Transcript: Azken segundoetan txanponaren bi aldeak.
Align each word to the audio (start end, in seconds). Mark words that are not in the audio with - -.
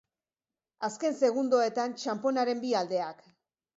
Azken 0.87 1.19
segundoetan 1.27 1.95
txanponaren 1.99 2.65
bi 2.65 2.77
aldeak. 2.81 3.23